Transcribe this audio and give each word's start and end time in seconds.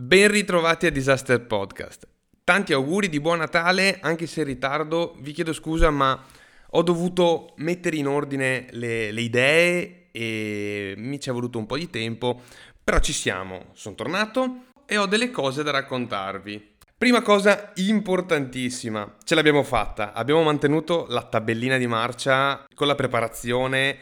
Ben 0.00 0.30
ritrovati 0.30 0.86
a 0.86 0.90
Disaster 0.90 1.42
Podcast. 1.42 2.08
Tanti 2.42 2.72
auguri 2.72 3.10
di 3.10 3.20
buon 3.20 3.36
Natale, 3.36 3.98
anche 4.00 4.26
se 4.26 4.40
in 4.40 4.46
ritardo, 4.46 5.14
vi 5.20 5.32
chiedo 5.32 5.52
scusa, 5.52 5.90
ma 5.90 6.24
ho 6.70 6.82
dovuto 6.82 7.52
mettere 7.56 7.96
in 7.96 8.06
ordine 8.06 8.66
le, 8.70 9.12
le 9.12 9.20
idee 9.20 10.06
e 10.10 10.94
mi 10.96 11.20
ci 11.20 11.28
è 11.28 11.32
voluto 11.34 11.58
un 11.58 11.66
po' 11.66 11.76
di 11.76 11.90
tempo, 11.90 12.40
però 12.82 12.98
ci 12.98 13.12
siamo, 13.12 13.66
sono 13.74 13.94
tornato 13.94 14.68
e 14.86 14.96
ho 14.96 15.04
delle 15.04 15.30
cose 15.30 15.62
da 15.62 15.70
raccontarvi. 15.70 16.76
Prima 16.96 17.20
cosa 17.20 17.70
importantissima, 17.74 19.16
ce 19.22 19.34
l'abbiamo 19.34 19.62
fatta, 19.62 20.14
abbiamo 20.14 20.42
mantenuto 20.42 21.04
la 21.10 21.24
tabellina 21.24 21.76
di 21.76 21.86
marcia 21.86 22.64
con 22.74 22.86
la 22.86 22.94
preparazione 22.94 23.98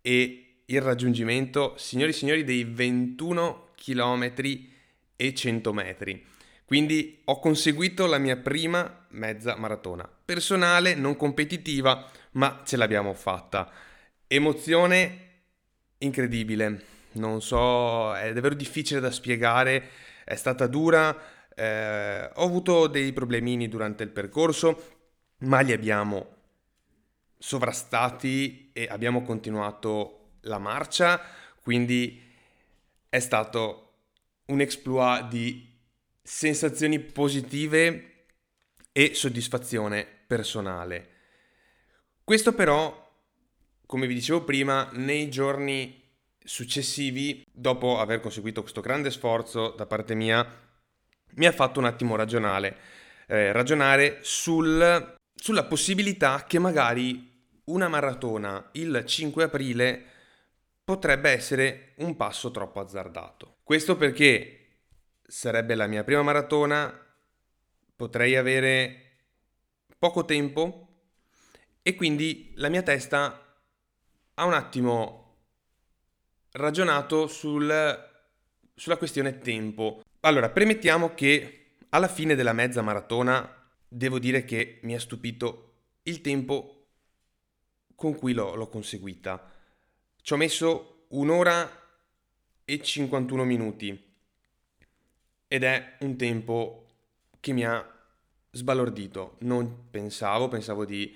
e 0.00 0.62
il 0.64 0.80
raggiungimento, 0.80 1.74
signori 1.76 2.12
e 2.12 2.14
signori, 2.14 2.44
dei 2.44 2.64
21 2.64 3.72
chilometri 3.74 4.72
e 5.16 5.34
100 5.34 5.72
metri. 5.72 6.24
Quindi 6.64 7.20
ho 7.24 7.38
conseguito 7.38 8.06
la 8.06 8.18
mia 8.18 8.36
prima 8.36 9.06
mezza 9.10 9.56
maratona. 9.56 10.08
Personale, 10.24 10.94
non 10.94 11.16
competitiva, 11.16 12.10
ma 12.32 12.62
ce 12.64 12.76
l'abbiamo 12.76 13.12
fatta. 13.12 13.70
Emozione 14.26 15.24
incredibile. 15.98 16.92
Non 17.12 17.42
so, 17.42 18.14
è 18.14 18.32
davvero 18.32 18.54
difficile 18.54 19.00
da 19.00 19.10
spiegare, 19.10 19.90
è 20.24 20.34
stata 20.34 20.66
dura. 20.66 21.16
Eh, 21.54 22.30
ho 22.34 22.44
avuto 22.44 22.86
dei 22.86 23.12
problemini 23.12 23.68
durante 23.68 24.02
il 24.02 24.10
percorso, 24.10 24.96
ma 25.40 25.60
li 25.60 25.72
abbiamo 25.72 26.32
sovrastati 27.38 28.70
e 28.72 28.86
abbiamo 28.90 29.22
continuato 29.22 30.38
la 30.42 30.58
marcia, 30.58 31.20
quindi 31.62 32.20
è 33.08 33.18
stato 33.18 33.83
un 34.46 34.60
exploit 34.60 35.28
di 35.28 35.72
sensazioni 36.22 36.98
positive 36.98 38.26
e 38.92 39.14
soddisfazione 39.14 40.06
personale. 40.26 41.08
Questo 42.22 42.52
però, 42.54 43.12
come 43.86 44.06
vi 44.06 44.14
dicevo 44.14 44.44
prima, 44.44 44.88
nei 44.92 45.28
giorni 45.28 46.02
successivi, 46.42 47.44
dopo 47.50 47.98
aver 47.98 48.20
conseguito 48.20 48.60
questo 48.60 48.80
grande 48.80 49.10
sforzo 49.10 49.70
da 49.70 49.86
parte 49.86 50.14
mia, 50.14 50.46
mi 51.36 51.46
ha 51.46 51.52
fatto 51.52 51.80
un 51.80 51.86
attimo 51.86 52.16
ragionare, 52.16 52.76
eh, 53.26 53.52
ragionare 53.52 54.18
sul, 54.22 55.16
sulla 55.34 55.64
possibilità 55.64 56.44
che 56.46 56.58
magari 56.58 57.32
una 57.64 57.88
maratona 57.88 58.70
il 58.72 59.02
5 59.04 59.44
aprile 59.44 60.04
potrebbe 60.84 61.30
essere 61.30 61.94
un 61.96 62.14
passo 62.16 62.50
troppo 62.50 62.80
azzardato. 62.80 63.56
Questo 63.62 63.96
perché 63.96 64.58
sarebbe 65.22 65.74
la 65.74 65.86
mia 65.86 66.04
prima 66.04 66.22
maratona, 66.22 66.92
potrei 67.96 68.36
avere 68.36 69.00
poco 69.98 70.24
tempo 70.24 70.88
e 71.82 71.94
quindi 71.94 72.52
la 72.56 72.68
mia 72.68 72.82
testa 72.82 73.56
ha 74.34 74.44
un 74.44 74.52
attimo 74.52 75.36
ragionato 76.52 77.26
sul, 77.26 78.10
sulla 78.74 78.96
questione 78.96 79.38
tempo. 79.38 80.02
Allora, 80.20 80.50
premettiamo 80.50 81.14
che 81.14 81.76
alla 81.90 82.08
fine 82.08 82.34
della 82.34 82.52
mezza 82.52 82.82
maratona 82.82 83.62
devo 83.88 84.18
dire 84.18 84.44
che 84.44 84.80
mi 84.82 84.94
ha 84.94 85.00
stupito 85.00 85.72
il 86.02 86.20
tempo 86.20 86.86
con 87.94 88.16
cui 88.16 88.32
l'ho, 88.32 88.54
l'ho 88.54 88.68
conseguita. 88.68 89.50
Ci 90.24 90.32
ho 90.32 90.36
messo 90.36 91.04
un'ora 91.08 91.70
e 92.64 92.80
51 92.80 93.44
minuti 93.44 94.12
ed 95.46 95.62
è 95.62 95.96
un 96.00 96.16
tempo 96.16 96.86
che 97.40 97.52
mi 97.52 97.62
ha 97.66 97.86
sbalordito. 98.50 99.36
Non 99.40 99.90
pensavo, 99.90 100.48
pensavo 100.48 100.86
di 100.86 101.14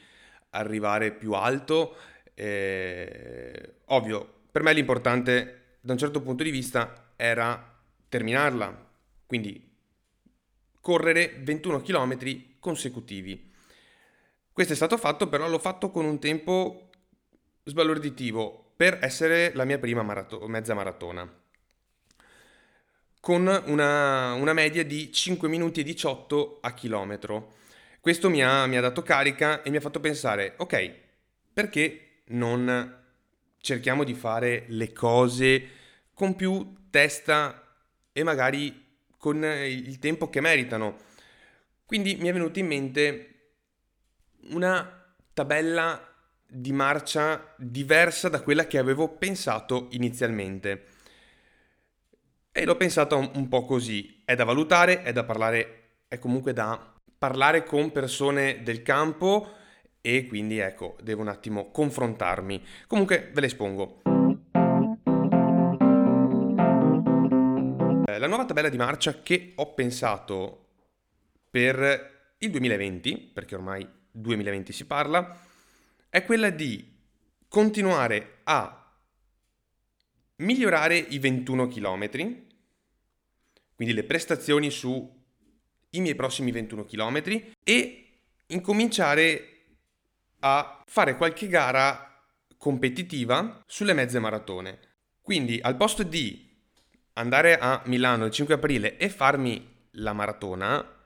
arrivare 0.50 1.12
più 1.12 1.32
alto. 1.32 1.96
Eh, 2.34 3.76
ovvio, 3.86 4.40
per 4.52 4.60
me 4.60 4.74
l'importante 4.74 5.76
da 5.80 5.92
un 5.92 5.98
certo 5.98 6.20
punto 6.20 6.42
di 6.42 6.50
vista 6.50 7.14
era 7.16 7.80
terminarla, 8.10 8.90
quindi 9.24 9.74
correre 10.82 11.40
21 11.44 11.80
km 11.80 12.58
consecutivi. 12.58 13.54
Questo 14.52 14.74
è 14.74 14.76
stato 14.76 14.98
fatto, 14.98 15.30
però 15.30 15.48
l'ho 15.48 15.58
fatto 15.58 15.90
con 15.90 16.04
un 16.04 16.18
tempo 16.18 16.90
sbalorditivo 17.64 18.66
per 18.78 18.98
essere 19.02 19.52
la 19.54 19.64
mia 19.64 19.76
prima 19.76 20.04
marato- 20.04 20.46
mezza 20.46 20.72
maratona, 20.72 21.28
con 23.18 23.44
una, 23.66 24.34
una, 24.34 24.52
media 24.52 24.84
di 24.84 25.10
5 25.10 25.48
minuti 25.48 25.80
e 25.80 25.82
18 25.82 26.58
a 26.60 26.72
chilometro. 26.74 27.56
Questo 28.00 28.30
mi 28.30 28.40
ha, 28.40 28.66
mi 28.66 28.76
ha 28.76 28.80
dato 28.80 29.02
carica 29.02 29.62
e 29.62 29.70
mi 29.70 29.78
ha 29.78 29.80
fatto 29.80 29.98
pensare, 29.98 30.54
ok, 30.58 30.94
perché 31.52 32.20
non 32.26 33.02
cerchiamo 33.60 34.04
di 34.04 34.14
fare 34.14 34.66
le 34.68 34.92
cose 34.92 35.68
con 36.14 36.36
più 36.36 36.86
testa 36.88 37.74
e 38.12 38.22
magari 38.22 39.00
con 39.18 39.42
il 39.42 39.98
tempo 39.98 40.30
che 40.30 40.40
meritano? 40.40 40.98
Quindi 41.84 42.14
mi 42.14 42.28
è 42.28 42.32
venuta 42.32 42.60
in 42.60 42.66
mente 42.68 43.50
una 44.50 45.04
tabella 45.34 46.08
di 46.50 46.72
marcia 46.72 47.54
diversa 47.58 48.28
da 48.30 48.40
quella 48.40 48.66
che 48.66 48.78
avevo 48.78 49.08
pensato 49.08 49.88
inizialmente. 49.90 50.86
E 52.50 52.64
l'ho 52.64 52.76
pensato 52.76 53.30
un 53.34 53.48
po' 53.48 53.64
così. 53.64 54.22
È 54.24 54.34
da 54.34 54.44
valutare, 54.44 55.02
è 55.02 55.12
da 55.12 55.24
parlare, 55.24 56.00
è 56.08 56.18
comunque 56.18 56.52
da 56.52 56.94
parlare 57.18 57.64
con 57.64 57.92
persone 57.92 58.62
del 58.62 58.82
campo 58.82 59.52
e 60.00 60.26
quindi 60.26 60.58
ecco, 60.58 60.96
devo 61.02 61.20
un 61.20 61.28
attimo 61.28 61.70
confrontarmi. 61.70 62.64
Comunque 62.86 63.30
ve 63.34 63.40
le 63.40 63.46
espongo. 63.46 64.00
Eh, 68.06 68.18
la 68.18 68.26
nuova 68.26 68.46
tabella 68.46 68.70
di 68.70 68.76
marcia 68.76 69.20
che 69.22 69.52
ho 69.56 69.74
pensato 69.74 70.66
per 71.50 72.34
il 72.38 72.50
2020, 72.50 73.30
perché 73.34 73.54
ormai 73.54 73.86
2020 74.10 74.72
si 74.72 74.86
parla, 74.86 75.46
è 76.10 76.24
quella 76.24 76.50
di 76.50 76.96
continuare 77.48 78.40
a 78.44 78.74
migliorare 80.36 80.96
i 80.96 81.18
21 81.18 81.68
km, 81.68 82.10
quindi 83.74 83.94
le 83.94 84.04
prestazioni 84.04 84.70
sui 84.70 85.06
miei 85.90 86.14
prossimi 86.14 86.50
21 86.50 86.84
km 86.84 87.22
e 87.62 88.04
incominciare 88.46 89.54
a 90.40 90.82
fare 90.86 91.16
qualche 91.16 91.48
gara 91.48 92.24
competitiva 92.56 93.62
sulle 93.66 93.92
mezze 93.92 94.18
maratone. 94.18 94.78
Quindi 95.20 95.58
al 95.60 95.76
posto 95.76 96.02
di 96.02 96.46
andare 97.14 97.58
a 97.58 97.82
Milano 97.86 98.26
il 98.26 98.32
5 98.32 98.54
aprile 98.54 98.96
e 98.96 99.08
farmi 99.08 99.86
la 99.92 100.12
maratona, 100.12 100.96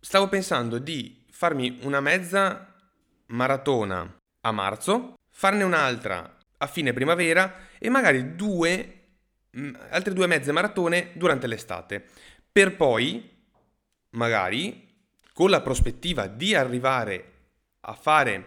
stavo 0.00 0.28
pensando 0.28 0.78
di 0.78 1.24
farmi 1.30 1.78
una 1.82 2.00
mezza 2.00 2.74
maratona 3.26 4.22
a 4.44 4.52
marzo, 4.52 5.14
farne 5.30 5.64
un'altra 5.64 6.38
a 6.58 6.66
fine 6.66 6.92
primavera 6.92 7.68
e 7.78 7.88
magari 7.88 8.34
due, 8.34 9.00
mm, 9.56 9.74
altre 9.90 10.14
due 10.14 10.26
mezze 10.26 10.52
maratone 10.52 11.10
durante 11.14 11.46
l'estate, 11.46 12.04
per 12.50 12.76
poi, 12.76 13.30
magari, 14.10 14.88
con 15.32 15.50
la 15.50 15.60
prospettiva 15.60 16.26
di 16.26 16.54
arrivare 16.54 17.32
a 17.80 17.94
fare 17.94 18.46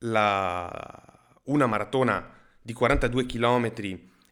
la, 0.00 1.40
una 1.44 1.66
maratona 1.66 2.34
di 2.60 2.72
42 2.72 3.26
km 3.26 3.72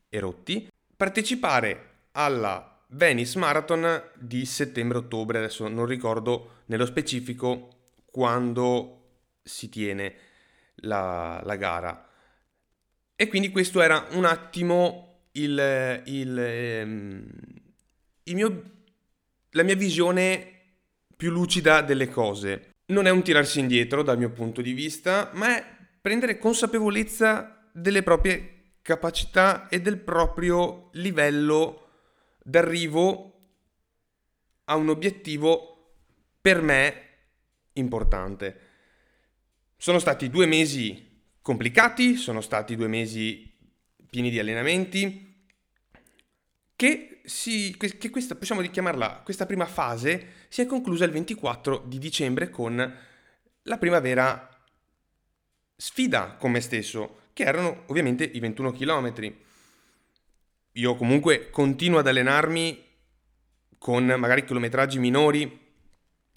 e 0.09 0.21
rotti, 0.21 0.69
partecipare 0.97 1.95
alla 2.13 2.85
Venice 2.89 3.39
Marathon 3.39 4.11
di 4.15 4.45
settembre-ottobre, 4.45 5.39
adesso 5.39 5.67
non 5.67 5.87
ricordo 5.87 6.63
nello 6.67 6.87
specifico 6.87 7.69
quando 8.05 9.01
si 9.43 9.69
tiene 9.69 10.15
la, 10.77 11.41
la 11.45 11.57
gara. 11.57 12.09
E 13.15 13.29
quindi 13.29 13.51
questo 13.51 13.81
era 13.81 14.07
un 14.11 14.25
attimo 14.25 15.29
il, 15.33 16.03
il, 16.05 16.39
ehm, 16.39 17.29
il 18.25 18.35
mio, 18.35 18.63
la 19.51 19.63
mia 19.63 19.75
visione 19.75 20.53
più 21.17 21.31
lucida 21.31 21.81
delle 21.81 22.09
cose. 22.09 22.75
Non 22.87 23.07
è 23.07 23.11
un 23.11 23.23
tirarsi 23.23 23.59
indietro 23.59 24.03
dal 24.03 24.19
mio 24.19 24.31
punto 24.31 24.61
di 24.61 24.73
vista, 24.73 25.31
ma 25.35 25.57
è 25.57 25.65
prendere 26.01 26.39
consapevolezza 26.39 27.69
delle 27.73 28.03
proprie 28.03 28.75
capacità 28.83 29.69
e 29.69 29.81
del 29.81 29.99
proprio 29.99 30.91
livello 30.93 31.89
d'arrivo 32.43 33.33
a 34.65 34.77
un 34.77 34.89
obiettivo 34.89 35.95
per 36.41 36.63
me 36.63 37.03
importante. 37.73 38.66
Sono 39.87 40.01
stati 40.01 40.29
due 40.31 40.47
mesi 40.47 41.23
complicati, 41.41 42.17
sono 42.17 42.41
stati 42.41 42.75
due 42.75 42.89
mesi 42.89 43.49
pieni 44.11 44.31
di 44.31 44.41
allenamenti, 44.41 45.47
che, 46.75 47.21
si, 47.23 47.73
che 47.79 48.11
questa, 48.11 48.35
possiamo 48.35 48.63
chiamarla, 48.63 49.21
questa 49.23 49.47
prima 49.47 49.65
fase 49.65 50.47
si 50.49 50.61
è 50.61 50.67
conclusa 50.67 51.05
il 51.05 51.13
24 51.13 51.85
di 51.87 51.99
dicembre 51.99 52.51
con 52.51 52.97
la 53.63 53.79
prima 53.79 54.01
vera 54.01 54.59
sfida 55.77 56.35
con 56.35 56.51
me 56.51 56.61
stesso, 56.61 57.19
che 57.33 57.45
erano 57.45 57.85
ovviamente 57.87 58.25
i 58.25 58.41
21 58.41 58.73
km. 58.73 59.35
Io 60.73 60.97
comunque 60.97 61.49
continuo 61.51 62.01
ad 62.01 62.09
allenarmi 62.09 62.85
con 63.79 64.05
magari 64.05 64.43
chilometraggi 64.43 64.99
minori. 64.99 65.61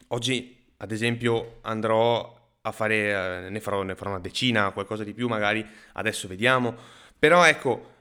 Oggi, 0.10 0.72
ad 0.78 0.92
esempio, 0.92 1.58
andrò 1.62 2.38
a 2.62 2.72
fare, 2.72 3.46
eh, 3.46 3.50
ne, 3.50 3.60
farò, 3.60 3.84
ne 3.84 3.96
farò 3.96 4.12
una 4.12 4.20
decina, 4.20 4.72
qualcosa 4.72 5.04
di 5.04 5.14
più 5.14 5.28
magari, 5.28 5.66
adesso 5.94 6.28
vediamo. 6.28 6.76
Però 7.18 7.46
ecco, 7.46 7.96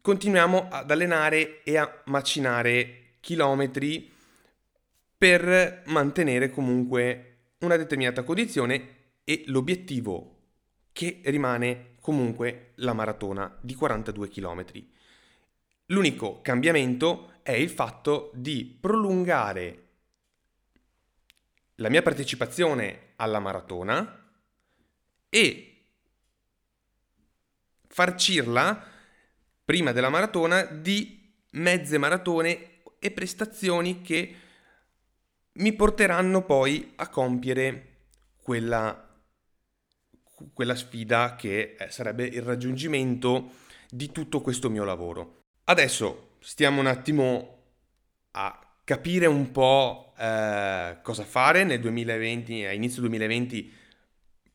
continuiamo 0.00 0.68
ad 0.70 0.90
allenare 0.90 1.62
e 1.62 1.76
a 1.76 2.02
macinare 2.06 3.16
chilometri 3.20 4.10
per 5.16 5.82
mantenere 5.86 6.50
comunque 6.50 7.36
una 7.58 7.76
determinata 7.76 8.22
condizione 8.22 8.96
e 9.24 9.42
l'obiettivo 9.46 10.36
che 10.92 11.20
rimane 11.24 11.96
comunque 12.00 12.72
la 12.76 12.92
maratona 12.92 13.56
di 13.60 13.74
42 13.74 14.28
km. 14.28 14.64
L'unico 15.86 16.40
cambiamento 16.42 17.32
è 17.42 17.52
il 17.52 17.70
fatto 17.70 18.30
di 18.34 18.76
prolungare 18.80 19.87
la 21.80 21.88
mia 21.88 22.02
partecipazione 22.02 23.12
alla 23.16 23.40
maratona 23.40 24.26
e 25.28 25.84
farcirla 27.88 28.84
prima 29.64 29.92
della 29.92 30.08
maratona 30.08 30.62
di 30.62 31.34
mezze 31.52 31.98
maratone 31.98 32.80
e 32.98 33.10
prestazioni 33.10 34.02
che 34.02 34.34
mi 35.52 35.72
porteranno 35.72 36.44
poi 36.44 36.92
a 36.96 37.08
compiere 37.08 37.96
quella 38.42 39.08
quella 40.52 40.76
sfida 40.76 41.34
che 41.34 41.76
eh, 41.78 41.90
sarebbe 41.90 42.24
il 42.24 42.42
raggiungimento 42.42 43.50
di 43.88 44.12
tutto 44.12 44.40
questo 44.40 44.70
mio 44.70 44.84
lavoro. 44.84 45.40
Adesso 45.64 46.36
stiamo 46.40 46.80
un 46.80 46.86
attimo 46.86 47.56
a 48.32 48.76
capire 48.84 49.26
un 49.26 49.50
po' 49.50 50.07
eh, 50.18 50.98
cosa 51.02 51.24
fare 51.24 51.64
nel 51.64 51.80
2020, 51.80 52.64
a 52.64 52.72
inizio 52.72 53.00
2020 53.02 53.72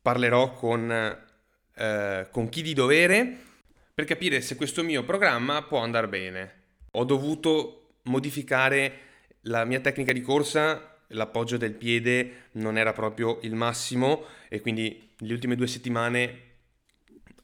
parlerò 0.02 0.52
con, 0.52 0.90
eh, 1.74 2.28
con 2.30 2.48
chi 2.48 2.62
di 2.62 2.74
dovere 2.74 3.38
per 3.94 4.04
capire 4.04 4.40
se 4.40 4.56
questo 4.56 4.82
mio 4.82 5.04
programma 5.04 5.62
può 5.62 5.78
andare 5.78 6.08
bene. 6.08 6.62
Ho 6.92 7.04
dovuto 7.04 7.94
modificare 8.02 8.98
la 9.42 9.64
mia 9.64 9.80
tecnica 9.80 10.12
di 10.12 10.20
corsa 10.20 10.94
l'appoggio 11.08 11.56
del 11.56 11.74
piede 11.74 12.48
non 12.52 12.76
era 12.76 12.92
proprio 12.92 13.38
il 13.42 13.54
massimo 13.54 14.24
e 14.48 14.60
quindi 14.60 15.12
le 15.18 15.32
ultime 15.32 15.56
due 15.56 15.66
settimane 15.66 16.42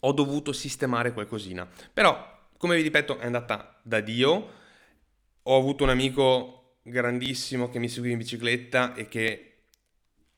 ho 0.01 0.13
dovuto 0.13 0.53
sistemare 0.53 1.13
qualcosina. 1.13 1.69
Però, 1.93 2.39
come 2.57 2.77
vi 2.77 2.83
ripeto, 2.83 3.19
è 3.19 3.27
andata 3.27 3.79
da 3.83 4.01
Dio. 4.01 4.59
Ho 5.43 5.57
avuto 5.57 5.85
un 5.85 5.91
amico 5.91 6.60
grandissimo 6.83 7.69
che 7.69 7.79
mi 7.79 7.89
seguiva 7.89 8.15
in 8.15 8.21
bicicletta 8.21 8.95
e 8.95 9.09
che 9.09 9.51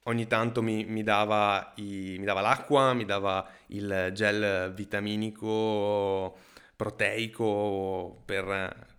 ogni 0.05 0.27
tanto 0.27 0.63
mi, 0.63 0.85
mi, 0.85 1.03
dava, 1.03 1.73
i, 1.77 2.17
mi 2.19 2.25
dava 2.25 2.41
l'acqua, 2.41 2.93
mi 2.95 3.05
dava 3.05 3.49
il 3.69 4.11
gel 4.13 4.73
vitaminico 4.75 6.37
proteico 6.77 8.23
per 8.25 8.91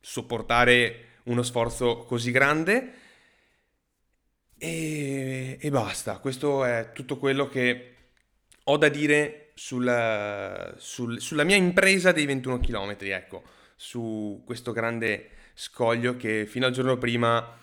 sopportare 0.00 1.04
uno 1.24 1.42
sforzo 1.42 1.98
così 1.98 2.30
grande. 2.30 2.92
E, 4.56 5.58
e 5.60 5.70
basta, 5.70 6.18
questo 6.18 6.64
è 6.64 6.90
tutto 6.92 7.18
quello 7.18 7.48
che 7.48 7.94
ho 8.64 8.76
da 8.76 8.88
dire 8.88 9.50
sulla, 9.54 10.74
sul, 10.78 11.20
sulla 11.20 11.44
mia 11.44 11.56
impresa 11.56 12.12
dei 12.12 12.26
21 12.26 12.58
km, 12.58 12.96
ecco, 13.00 13.42
su 13.76 14.42
questo 14.44 14.72
grande 14.72 15.30
scoglio 15.60 16.16
che 16.16 16.46
fino 16.46 16.66
al 16.66 16.72
giorno 16.72 16.96
prima 16.98 17.58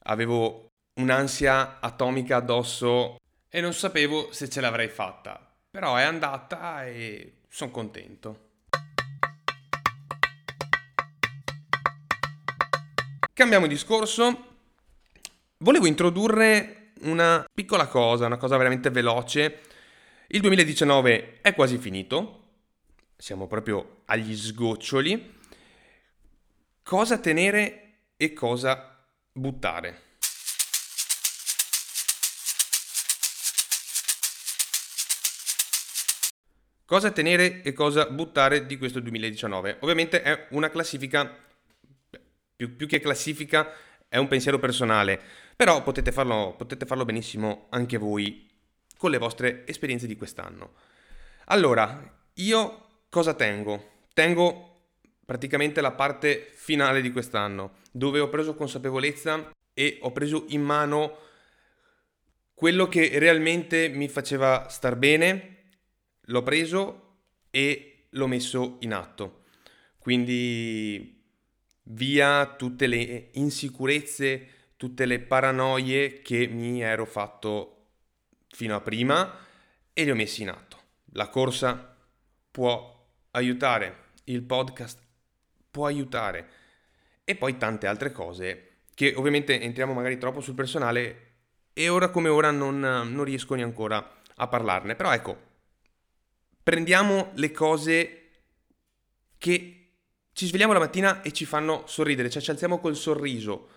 avevo 0.00 0.66
un'ansia 1.00 1.80
atomica 1.80 2.36
addosso 2.36 3.16
e 3.48 3.62
non 3.62 3.72
sapevo 3.72 4.30
se 4.30 4.50
ce 4.50 4.60
l'avrei 4.60 4.88
fatta. 4.88 5.50
Però 5.70 5.96
è 5.96 6.02
andata 6.02 6.84
e 6.84 7.38
sono 7.48 7.70
contento. 7.70 8.48
Cambiamo 13.32 13.66
discorso 13.66 14.48
Volevo 15.62 15.86
introdurre 15.86 16.92
una 17.02 17.44
piccola 17.52 17.86
cosa, 17.86 18.26
una 18.26 18.38
cosa 18.38 18.56
veramente 18.56 18.88
veloce. 18.90 19.60
Il 20.28 20.40
2019 20.40 21.40
è 21.42 21.54
quasi 21.54 21.76
finito, 21.76 22.42
siamo 23.16 23.46
proprio 23.46 24.02
agli 24.06 24.34
sgoccioli. 24.34 25.39
Cosa 26.82 27.18
tenere 27.18 27.98
e 28.16 28.32
cosa 28.32 29.04
buttare? 29.32 30.08
Cosa 36.84 37.12
tenere 37.12 37.62
e 37.62 37.72
cosa 37.72 38.06
buttare 38.06 38.66
di 38.66 38.76
questo 38.76 38.98
2019? 38.98 39.76
Ovviamente 39.80 40.22
è 40.22 40.48
una 40.50 40.70
classifica, 40.70 41.32
più, 42.56 42.74
più 42.74 42.88
che 42.88 42.98
classifica, 42.98 43.72
è 44.08 44.16
un 44.16 44.26
pensiero 44.26 44.58
personale, 44.58 45.20
però 45.54 45.84
potete 45.84 46.10
farlo, 46.10 46.54
potete 46.56 46.86
farlo 46.86 47.04
benissimo 47.04 47.68
anche 47.70 47.96
voi 47.96 48.50
con 48.96 49.12
le 49.12 49.18
vostre 49.18 49.64
esperienze 49.68 50.08
di 50.08 50.16
quest'anno. 50.16 50.72
Allora, 51.44 52.18
io 52.34 53.02
cosa 53.08 53.34
tengo? 53.34 54.06
Tengo 54.12 54.69
praticamente 55.30 55.80
la 55.80 55.92
parte 55.92 56.50
finale 56.54 57.00
di 57.00 57.12
quest'anno, 57.12 57.76
dove 57.92 58.18
ho 58.18 58.28
preso 58.28 58.56
consapevolezza 58.56 59.52
e 59.72 59.98
ho 60.00 60.10
preso 60.10 60.46
in 60.48 60.60
mano 60.60 61.18
quello 62.52 62.88
che 62.88 63.16
realmente 63.16 63.86
mi 63.90 64.08
faceva 64.08 64.66
star 64.68 64.96
bene, 64.96 65.68
l'ho 66.22 66.42
preso 66.42 67.18
e 67.50 68.06
l'ho 68.10 68.26
messo 68.26 68.78
in 68.80 68.92
atto. 68.92 69.44
Quindi 70.00 71.24
via 71.84 72.52
tutte 72.56 72.88
le 72.88 73.28
insicurezze, 73.34 74.72
tutte 74.76 75.06
le 75.06 75.20
paranoie 75.20 76.22
che 76.22 76.48
mi 76.48 76.82
ero 76.82 77.04
fatto 77.04 77.90
fino 78.48 78.74
a 78.74 78.80
prima 78.80 79.32
e 79.92 80.02
li 80.02 80.10
ho 80.10 80.16
messi 80.16 80.42
in 80.42 80.48
atto. 80.48 80.76
La 81.12 81.28
corsa 81.28 81.96
può 82.50 83.06
aiutare, 83.30 84.08
il 84.24 84.42
podcast 84.42 85.08
può 85.70 85.86
aiutare 85.86 86.48
e 87.24 87.36
poi 87.36 87.56
tante 87.56 87.86
altre 87.86 88.12
cose 88.12 88.66
che 88.94 89.14
ovviamente 89.16 89.60
entriamo 89.60 89.92
magari 89.92 90.18
troppo 90.18 90.40
sul 90.40 90.54
personale 90.54 91.28
e 91.72 91.88
ora 91.88 92.10
come 92.10 92.28
ora 92.28 92.50
non, 92.50 92.80
non 92.80 93.24
riesco 93.24 93.54
neanche 93.54 93.72
ancora 93.72 94.20
a 94.34 94.46
parlarne. 94.48 94.94
Però 94.94 95.12
ecco, 95.12 95.38
prendiamo 96.62 97.30
le 97.34 97.50
cose 97.52 98.28
che 99.38 99.92
ci 100.32 100.46
svegliamo 100.46 100.72
la 100.72 100.78
mattina 100.78 101.22
e 101.22 101.32
ci 101.32 101.44
fanno 101.44 101.84
sorridere, 101.86 102.30
cioè 102.30 102.42
ci 102.42 102.50
alziamo 102.50 102.78
col 102.78 102.96
sorriso, 102.96 103.68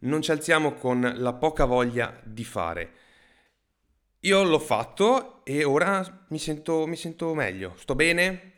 non 0.00 0.22
ci 0.22 0.30
alziamo 0.30 0.74
con 0.74 1.14
la 1.16 1.32
poca 1.32 1.64
voglia 1.64 2.20
di 2.22 2.44
fare. 2.44 2.92
Io 4.20 4.42
l'ho 4.42 4.58
fatto 4.58 5.44
e 5.44 5.64
ora 5.64 6.26
mi 6.28 6.38
sento, 6.38 6.86
mi 6.86 6.96
sento 6.96 7.34
meglio, 7.34 7.74
sto 7.76 7.94
bene, 7.94 8.57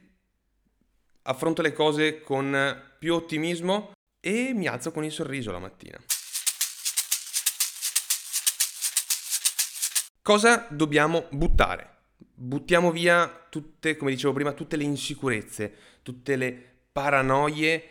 affronto 1.23 1.62
le 1.62 1.73
cose 1.73 2.21
con 2.21 2.83
più 2.99 3.15
ottimismo 3.15 3.93
e 4.21 4.53
mi 4.55 4.67
alzo 4.67 4.91
con 4.93 5.05
il 5.05 5.12
sorriso 5.12 5.50
la 5.50 5.59
mattina. 5.59 5.99
Cosa 10.23 10.67
dobbiamo 10.71 11.27
buttare? 11.31 11.99
buttiamo 12.41 12.91
via 12.91 13.47
tutte, 13.50 13.97
come 13.97 14.12
dicevo 14.12 14.33
prima, 14.33 14.53
tutte 14.53 14.77
le 14.77 14.85
insicurezze, 14.85 15.75
tutte 16.03 16.37
le 16.37 16.79
paranoie, 16.91 17.85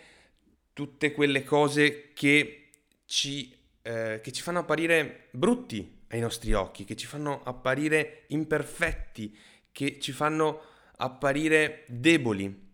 tutte 0.74 1.12
quelle 1.12 1.44
cose 1.44 2.12
che 2.14 2.70
ci, 3.06 3.56
eh, 3.84 4.20
che 4.24 4.32
ci 4.32 4.42
fanno 4.42 4.60
apparire 4.60 5.28
brutti 5.32 5.98
ai 6.10 6.20
nostri 6.20 6.54
occhi, 6.54 6.84
che 6.84 6.96
ci 6.96 7.06
fanno 7.06 7.44
apparire 7.44 8.24
imperfetti, 8.30 9.38
che 9.72 10.00
ci 10.00 10.12
fanno 10.12 10.62
apparire 10.98 11.84
deboli. 11.88 12.68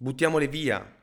Buttiamole 0.00 0.46
via. 0.46 0.96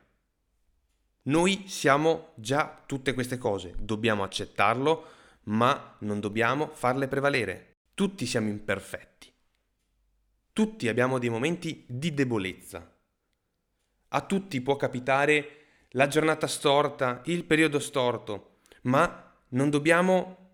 Noi 1.24 1.64
siamo 1.66 2.32
già 2.36 2.82
tutte 2.86 3.12
queste 3.12 3.36
cose, 3.36 3.74
dobbiamo 3.78 4.22
accettarlo, 4.22 5.08
ma 5.44 5.96
non 5.98 6.18
dobbiamo 6.18 6.68
farle 6.68 7.06
prevalere. 7.06 7.74
Tutti 7.92 8.24
siamo 8.24 8.48
imperfetti. 8.48 9.30
Tutti 10.50 10.88
abbiamo 10.88 11.18
dei 11.18 11.28
momenti 11.28 11.84
di 11.86 12.14
debolezza. 12.14 12.90
A 14.08 14.20
tutti 14.22 14.62
può 14.62 14.76
capitare 14.76 15.64
la 15.90 16.06
giornata 16.06 16.46
storta, 16.46 17.20
il 17.26 17.44
periodo 17.44 17.78
storto, 17.78 18.60
ma 18.82 19.34
non 19.48 19.68
dobbiamo 19.68 20.52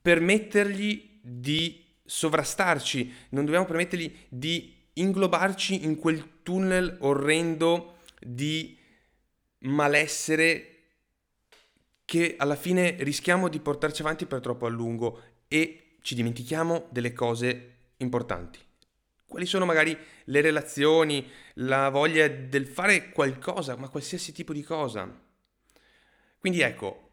permettergli 0.00 1.18
di 1.20 1.84
sovrastarci, 2.04 3.12
non 3.30 3.44
dobbiamo 3.44 3.66
permettergli 3.66 4.26
di 4.28 4.78
inglobarci 4.94 5.84
in 5.84 5.96
quel 5.96 6.42
tunnel 6.42 6.98
orrendo 7.00 7.98
di 8.20 8.76
malessere 9.60 10.66
che 12.04 12.34
alla 12.36 12.56
fine 12.56 12.96
rischiamo 13.00 13.48
di 13.48 13.60
portarci 13.60 14.02
avanti 14.02 14.26
per 14.26 14.40
troppo 14.40 14.66
a 14.66 14.68
lungo 14.68 15.22
e 15.46 15.96
ci 16.02 16.14
dimentichiamo 16.14 16.88
delle 16.90 17.12
cose 17.12 17.76
importanti. 17.98 18.58
Quali 19.26 19.46
sono 19.46 19.64
magari 19.64 19.96
le 20.24 20.40
relazioni, 20.40 21.24
la 21.54 21.88
voglia 21.88 22.26
del 22.26 22.66
fare 22.66 23.10
qualcosa, 23.10 23.76
ma 23.76 23.88
qualsiasi 23.88 24.32
tipo 24.32 24.52
di 24.52 24.62
cosa. 24.62 25.08
Quindi 26.38 26.62
ecco, 26.62 27.10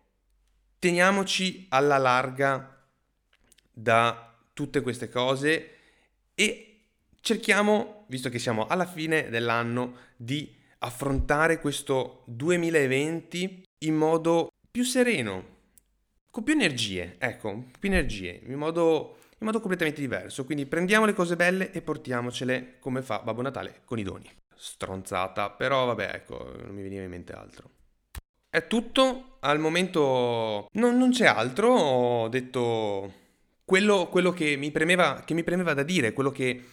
teniamoci 0.79 1.67
alla 1.69 1.98
larga 1.98 2.88
da 3.72 4.36
tutte 4.53 4.81
queste 4.81 5.10
cose 5.10 5.75
e 6.34 6.66
cerchiamo, 7.21 8.05
visto 8.07 8.29
che 8.29 8.39
siamo 8.39 8.67
alla 8.67 8.86
fine 8.86 9.29
dell'anno, 9.29 9.95
di 10.15 10.55
affrontare 10.79 11.59
questo 11.59 12.24
2020 12.25 13.63
in 13.79 13.95
modo 13.95 14.51
più 14.69 14.83
sereno, 14.83 15.55
con 16.29 16.43
più 16.43 16.53
energie, 16.53 17.15
ecco, 17.17 17.65
più 17.79 17.89
energie, 17.89 18.41
in 18.45 18.55
modo, 18.55 19.17
in 19.39 19.45
modo 19.45 19.59
completamente 19.59 20.01
diverso. 20.01 20.45
Quindi 20.45 20.65
prendiamo 20.65 21.05
le 21.05 21.13
cose 21.13 21.36
belle 21.36 21.71
e 21.71 21.81
portiamocele 21.81 22.75
come 22.79 23.01
fa 23.01 23.19
Babbo 23.19 23.41
Natale 23.41 23.81
con 23.86 24.00
i 24.00 24.03
doni. 24.03 24.29
Stronzata, 24.55 25.50
però 25.51 25.86
vabbè, 25.86 26.12
ecco, 26.13 26.51
non 26.63 26.75
mi 26.75 26.81
veniva 26.81 27.03
in 27.03 27.09
mente 27.09 27.33
altro. 27.33 27.69
È 28.50 28.65
tutto, 28.65 29.38
al 29.41 29.59
momento 29.59 30.67
non, 30.71 30.97
non 30.97 31.12
c'è 31.12 31.25
altro, 31.25 31.74
ho 31.74 32.27
detto 32.29 33.13
quello, 33.65 34.07
quello 34.07 34.31
che, 34.31 34.55
mi 34.55 34.71
premeva, 34.71 35.24
che, 35.25 35.33
mi 35.33 35.43
premeva, 35.43 35.74
da 35.74 35.83
dire, 35.83 36.13
quello 36.13 36.31
che, 36.31 36.63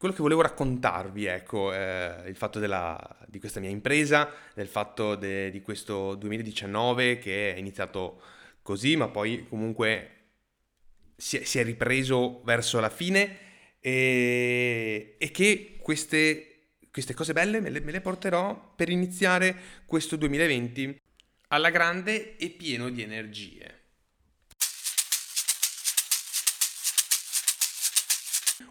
quello 0.00 0.14
che 0.14 0.22
volevo 0.22 0.40
raccontarvi, 0.40 1.26
ecco, 1.26 1.74
eh, 1.74 2.22
il 2.26 2.34
fatto 2.34 2.58
della, 2.58 3.18
di 3.26 3.38
questa 3.38 3.60
mia 3.60 3.68
impresa, 3.68 4.32
del 4.54 4.66
fatto 4.66 5.14
de, 5.14 5.50
di 5.50 5.60
questo 5.60 6.14
2019 6.14 7.18
che 7.18 7.52
è 7.52 7.58
iniziato 7.58 8.18
così, 8.62 8.96
ma 8.96 9.08
poi 9.08 9.46
comunque 9.46 10.10
si 11.16 11.36
è, 11.36 11.44
si 11.44 11.58
è 11.58 11.64
ripreso 11.64 12.40
verso 12.44 12.80
la 12.80 12.88
fine 12.88 13.36
e, 13.78 15.16
e 15.18 15.30
che 15.32 15.76
queste, 15.82 16.78
queste, 16.90 17.12
cose 17.12 17.34
belle 17.34 17.60
me 17.60 17.68
le, 17.68 17.80
me 17.80 17.92
le 17.92 18.00
porterò 18.00 18.72
per 18.74 18.88
iniziare 18.88 19.54
questo 19.84 20.16
2020 20.16 20.98
alla 21.48 21.68
grande 21.68 22.38
e 22.38 22.48
pieno 22.48 22.88
di 22.88 23.02
energie. 23.02 23.79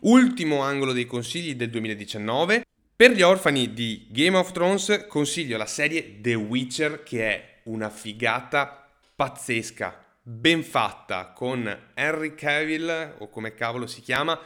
Ultimo 0.02 0.62
angolo 0.62 0.94
dei 0.94 1.06
consigli 1.06 1.56
del 1.56 1.70
2019. 1.70 2.64
Per 2.96 3.12
gli 3.12 3.22
orfani 3.22 3.74
di 3.74 4.08
Game 4.10 4.38
of 4.38 4.54
Thrones 4.54 5.08
consiglio 5.10 5.58
la 5.58 5.66
serie 5.66 6.22
The 6.22 6.36
Witcher 6.36 7.04
che 7.04 7.26
è 7.26 7.60
una 7.64 7.90
figata 7.90 8.90
pazzesca, 9.14 10.06
ben 10.22 10.64
fatta, 10.64 11.34
con 11.34 11.90
Henry 11.94 12.34
Cavill, 12.34 13.16
o 13.18 13.28
come 13.28 13.54
cavolo 13.54 13.88
si 13.88 14.00
chiama, 14.00 14.40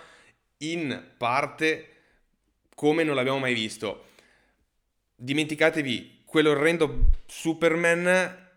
in 0.57 1.11
parte 1.17 1.89
come 2.73 3.03
non 3.03 3.13
l'abbiamo 3.13 3.37
mai 3.37 3.53
visto. 3.53 4.05
Dimenticatevi 5.15 6.23
quell'orrendo 6.25 7.11
Superman 7.27 8.49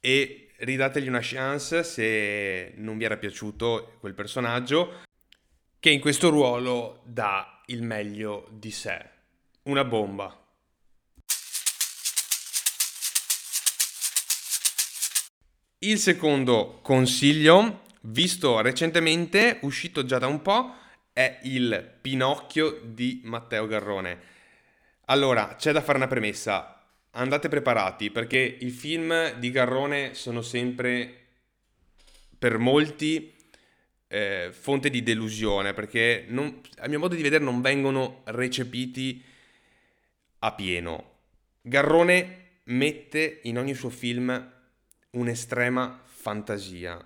e 0.00 0.48
ridategli 0.56 1.08
una 1.08 1.20
chance 1.20 1.82
se 1.82 2.72
non 2.76 2.96
vi 2.96 3.04
era 3.04 3.18
piaciuto 3.18 3.96
quel 4.00 4.14
personaggio 4.14 5.02
che 5.84 5.90
in 5.90 6.00
questo 6.00 6.30
ruolo 6.30 7.02
dà 7.04 7.60
il 7.66 7.82
meglio 7.82 8.48
di 8.50 8.70
sé. 8.70 9.06
Una 9.64 9.84
bomba. 9.84 10.34
Il 15.80 15.98
secondo 15.98 16.78
consiglio, 16.80 17.82
visto 18.00 18.62
recentemente, 18.62 19.58
uscito 19.60 20.06
già 20.06 20.16
da 20.16 20.26
un 20.26 20.40
po', 20.40 20.74
è 21.12 21.40
il 21.42 21.96
Pinocchio 22.00 22.80
di 22.82 23.20
Matteo 23.24 23.66
Garrone. 23.66 24.18
Allora, 25.08 25.56
c'è 25.56 25.72
da 25.72 25.82
fare 25.82 25.98
una 25.98 26.06
premessa. 26.06 26.82
Andate 27.10 27.50
preparati 27.50 28.10
perché 28.10 28.38
i 28.38 28.70
film 28.70 29.34
di 29.34 29.50
Garrone 29.50 30.14
sono 30.14 30.40
sempre 30.40 31.26
per 32.38 32.56
molti 32.56 33.33
eh, 34.14 34.52
fonte 34.52 34.90
di 34.90 35.02
delusione 35.02 35.72
perché 35.72 36.24
non, 36.28 36.60
a 36.78 36.86
mio 36.86 37.00
modo 37.00 37.16
di 37.16 37.22
vedere 37.22 37.42
non 37.42 37.60
vengono 37.60 38.22
recepiti 38.26 39.20
a 40.38 40.52
pieno. 40.52 41.12
Garrone 41.60 42.42
mette 42.64 43.40
in 43.42 43.58
ogni 43.58 43.74
suo 43.74 43.90
film 43.90 44.52
un'estrema 45.10 46.00
fantasia, 46.04 47.04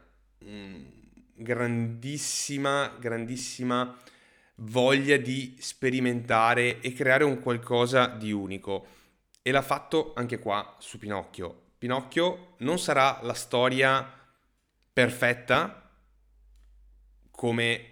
grandissima, 1.32 2.94
grandissima 3.00 3.96
voglia 4.56 5.16
di 5.16 5.56
sperimentare 5.60 6.80
e 6.80 6.92
creare 6.92 7.24
un 7.24 7.40
qualcosa 7.40 8.06
di 8.06 8.32
unico. 8.32 8.86
E 9.40 9.50
l'ha 9.50 9.62
fatto 9.62 10.12
anche 10.14 10.38
qua 10.38 10.76
su 10.78 10.98
Pinocchio. 10.98 11.68
Pinocchio 11.78 12.56
non 12.58 12.78
sarà 12.78 13.20
la 13.22 13.34
storia 13.34 14.06
perfetta, 14.92 15.88
come 17.38 17.90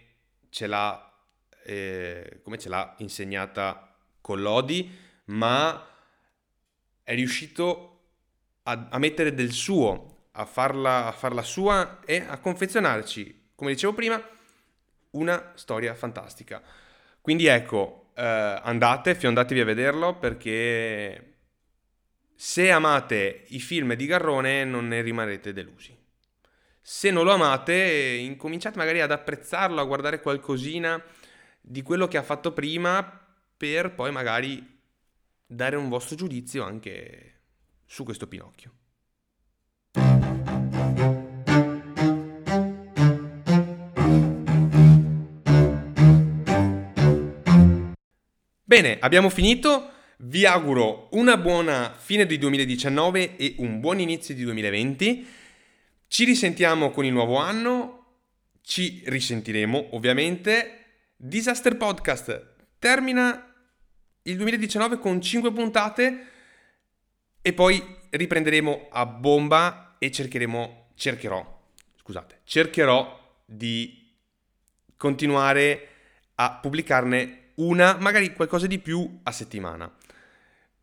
ce 0.48 0.66
l'ha, 0.66 1.08
eh, 1.62 2.40
come 2.42 2.58
ce 2.58 2.68
l'ha 2.68 2.96
insegnata 2.98 3.96
Collodi, 4.20 4.90
ma 5.26 5.86
è 7.04 7.14
riuscito 7.14 8.00
a, 8.64 8.88
a 8.90 8.98
mettere 8.98 9.34
del 9.34 9.52
suo, 9.52 10.30
a 10.32 10.44
farla, 10.46 11.06
a 11.06 11.12
farla 11.12 11.42
sua 11.42 12.00
e 12.04 12.24
a 12.26 12.40
confezionarci, 12.40 13.50
come 13.54 13.70
dicevo 13.70 13.92
prima, 13.92 14.20
una 15.10 15.52
storia 15.54 15.94
fantastica. 15.94 16.60
Quindi 17.20 17.46
ecco, 17.46 18.10
eh, 18.16 18.24
andate, 18.24 19.14
fiondatevi 19.14 19.60
a 19.60 19.64
vederlo 19.64 20.18
perché 20.18 21.34
se 22.34 22.68
amate 22.72 23.44
i 23.50 23.60
film 23.60 23.94
di 23.94 24.06
Garrone 24.06 24.64
non 24.64 24.88
ne 24.88 25.02
rimarrete 25.02 25.52
delusi. 25.52 25.96
Se 26.88 27.10
non 27.10 27.24
lo 27.24 27.32
amate, 27.32 27.74
incominciate 28.20 28.78
magari 28.78 29.00
ad 29.00 29.10
apprezzarlo, 29.10 29.80
a 29.80 29.84
guardare 29.84 30.20
qualcosina 30.20 31.02
di 31.60 31.82
quello 31.82 32.06
che 32.06 32.16
ha 32.16 32.22
fatto 32.22 32.52
prima 32.52 33.26
per 33.56 33.92
poi 33.92 34.12
magari 34.12 34.64
dare 35.44 35.74
un 35.74 35.88
vostro 35.88 36.14
giudizio 36.14 36.62
anche 36.62 37.40
su 37.86 38.04
questo 38.04 38.28
Pinocchio. 38.28 38.72
Bene, 48.62 48.98
abbiamo 49.00 49.28
finito. 49.28 49.90
Vi 50.18 50.46
auguro 50.46 51.08
una 51.12 51.36
buona 51.36 51.92
fine 51.98 52.26
di 52.26 52.38
2019 52.38 53.36
e 53.36 53.56
un 53.58 53.80
buon 53.80 53.98
inizio 53.98 54.36
di 54.36 54.44
2020. 54.44 55.44
Ci 56.08 56.24
risentiamo 56.24 56.90
con 56.90 57.04
il 57.04 57.12
nuovo 57.12 57.36
anno, 57.36 58.04
ci 58.62 59.02
risentiremo 59.06 59.94
ovviamente. 59.94 60.84
Disaster 61.16 61.76
Podcast 61.76 62.54
termina 62.78 63.54
il 64.22 64.36
2019 64.36 64.98
con 64.98 65.20
5 65.20 65.52
puntate 65.52 66.26
e 67.42 67.52
poi 67.52 67.82
riprenderemo 68.10 68.88
a 68.90 69.04
bomba 69.06 69.96
e 69.98 70.10
cercheremo, 70.10 70.90
cercherò, 70.94 71.62
scusate, 72.00 72.40
cercherò 72.44 73.40
di 73.44 74.14
continuare 74.96 75.88
a 76.36 76.58
pubblicarne 76.60 77.52
una, 77.56 77.96
magari 77.98 78.32
qualcosa 78.32 78.66
di 78.66 78.78
più 78.78 79.20
a 79.22 79.32
settimana. 79.32 79.92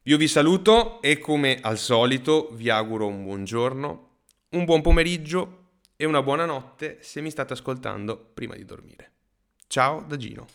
Io 0.03 0.17
vi 0.17 0.27
saluto 0.27 1.01
e 1.01 1.17
come 1.17 1.59
al 1.61 1.77
solito 1.77 2.49
vi 2.53 2.69
auguro 2.69 3.07
un 3.07 3.23
buon 3.23 3.45
giorno, 3.45 4.12
un 4.53 4.65
buon 4.65 4.81
pomeriggio 4.81 5.61
e 5.95 6.05
una 6.05 6.21
buona 6.21 6.45
notte 6.45 6.97
se 7.01 7.21
mi 7.21 7.29
state 7.29 7.53
ascoltando 7.53 8.17
prima 8.33 8.55
di 8.55 8.65
dormire. 8.65 9.11
Ciao 9.67 10.03
da 10.07 10.17
Gino. 10.17 10.47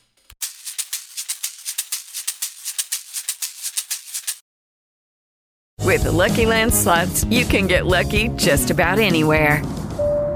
With 5.84 6.02
the 6.02 6.10
Lucky 6.10 6.44
Land 6.44 6.72
slots, 6.72 7.24
you 7.30 7.46
can 7.46 7.66
get 7.66 7.86
lucky 7.86 8.28
just 8.36 8.70
about 8.70 8.98
anywhere. 8.98 9.62